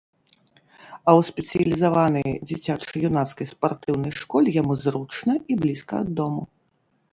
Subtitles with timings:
[1.07, 6.43] А ў спецыялізаванай дзіцяча-юнацкай спартыўнай школе яму зручна і блізка ад дому.